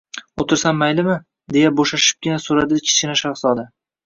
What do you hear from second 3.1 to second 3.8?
shahzoda.